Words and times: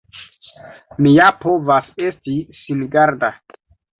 Mi 1.05 1.09
ja 1.17 1.27
povas 1.43 1.91
esti 2.07 2.35
singarda! 2.63 3.29